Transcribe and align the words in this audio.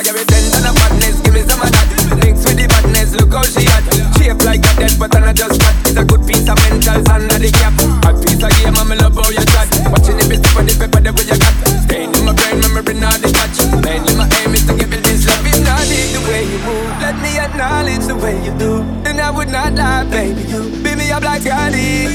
You 0.00 0.06
give 0.06 0.16
me 0.16 0.24
ten 0.24 0.48
ton 0.48 0.64
of 0.64 0.74
madness, 0.80 1.20
give 1.20 1.34
me 1.36 1.44
some 1.44 1.60
of 1.60 1.68
that. 1.68 1.84
Mix 2.24 2.40
with 2.48 2.56
the 2.56 2.64
madness, 2.72 3.12
look 3.20 3.36
how 3.36 3.44
she 3.44 3.68
hot. 3.68 3.84
Shape 4.16 4.40
like 4.48 4.64
a 4.64 4.72
dead, 4.80 4.96
but 4.96 5.12
I'm 5.12 5.28
not 5.28 5.36
just 5.36 5.60
fat. 5.60 5.76
It's 5.84 6.00
a 6.00 6.04
good 6.08 6.24
piece 6.24 6.48
of 6.48 6.56
mental 6.56 7.04
under 7.04 7.36
the 7.36 7.52
cap. 7.52 7.76
A 8.08 8.16
piece 8.16 8.40
of 8.40 8.48
game, 8.48 8.80
I'm 8.80 8.88
love 8.96 9.12
how 9.12 9.28
you 9.28 9.44
chat. 9.44 9.68
Watching 9.92 10.16
the 10.16 10.24
bit 10.24 10.40
for 10.56 10.64
the 10.64 10.72
pepper, 10.72 11.04
the 11.04 11.12
way 11.12 11.28
you 11.28 11.36
got. 11.36 11.52
Staying 11.84 12.16
in 12.16 12.24
my 12.24 12.32
brain, 12.32 12.64
memory 12.64 12.96
not 12.96 13.20
detach. 13.20 13.60
Mainly 13.84 14.16
my 14.16 14.24
aim 14.40 14.56
is 14.56 14.64
to 14.64 14.72
give 14.72 14.88
it 14.88 15.04
this 15.04 15.28
love. 15.28 15.44
If 15.44 15.60
not, 15.68 15.84
the 15.84 16.20
way 16.32 16.48
you 16.48 16.60
move, 16.64 16.88
let 17.04 17.20
me 17.20 17.36
acknowledge 17.36 18.08
the 18.08 18.16
way 18.16 18.40
you 18.40 18.56
do. 18.56 18.80
And 19.04 19.20
I 19.20 19.28
would 19.28 19.52
not 19.52 19.76
lie, 19.76 20.08
baby, 20.08 20.48
you 20.48 20.64
beat 20.80 20.96
me 20.96 21.12
up 21.12 21.28
like 21.28 21.44
honey. 21.44 22.08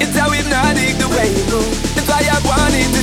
It's 0.00 0.16
how 0.16 0.32
hypnotic 0.32 0.96
the 0.96 1.12
way 1.12 1.28
you 1.28 1.44
move. 1.52 1.76
That's 1.92 2.08
why 2.08 2.24
I 2.24 2.40
wanted 2.40 2.88
to 2.88 3.00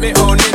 wanted 0.00 0.52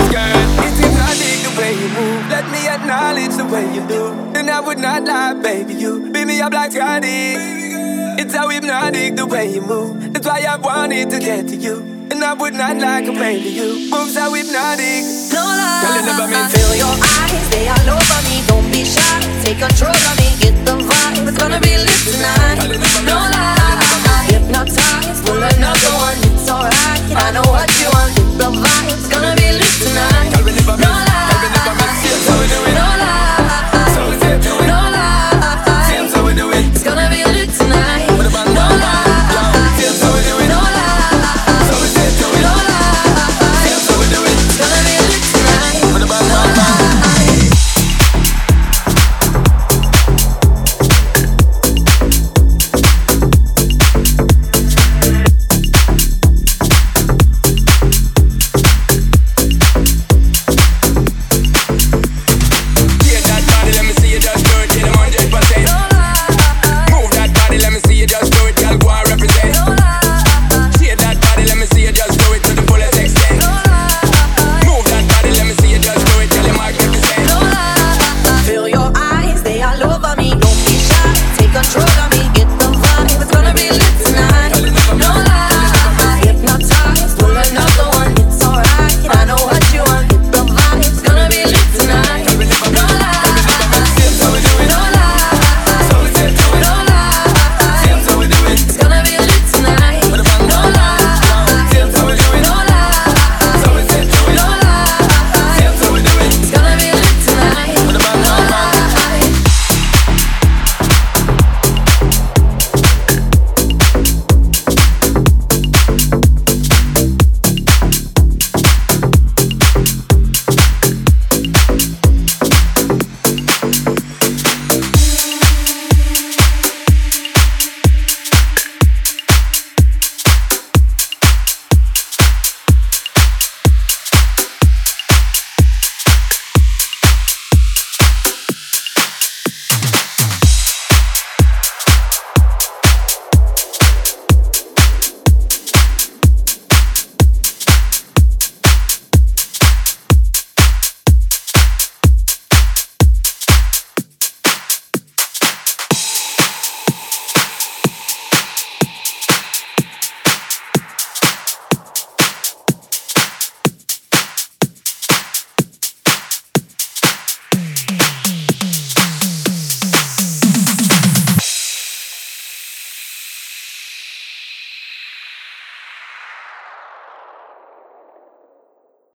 to 0.00 0.08
get 0.10 1.38
to 1.38 1.56
way 1.56 1.72
you. 1.72 1.88
Move 1.88 2.30
let 2.30 2.44
me 2.50 2.68
acknowledge 2.68 3.36
the 3.36 3.44
way 3.44 3.64
you 3.74 3.86
do, 3.88 4.12
and 4.36 4.50
I 4.50 4.60
would 4.60 4.78
not 4.78 5.04
lie, 5.04 5.34
baby, 5.34 5.74
you 5.74 6.10
beat 6.12 6.26
me 6.26 6.40
up 6.40 6.52
like 6.52 6.72
Scotty. 6.72 7.34
It's 8.20 8.34
so 8.34 8.48
hypnotic 8.48 9.16
the 9.16 9.26
way 9.26 9.52
you 9.54 9.62
move. 9.62 10.12
That's 10.12 10.26
why 10.26 10.44
I 10.48 10.56
wanted 10.56 11.10
to 11.10 11.18
get 11.18 11.48
to 11.48 11.56
you. 11.56 11.76
And 12.10 12.24
i 12.24 12.32
would 12.32 12.54
not 12.54 12.76
lie 12.78 13.02
to 13.02 13.12
baby 13.12 13.50
you 13.50 13.90
moves 13.90 14.16
are 14.16 14.34
hypnotic. 14.34 15.04
No 15.32 15.44
lie. 15.44 16.48
Feel 16.50 16.74
your 16.76 16.96
eyes, 16.96 17.50
they 17.50 17.68
all 17.68 17.90
over 17.94 18.28
me. 18.28 18.47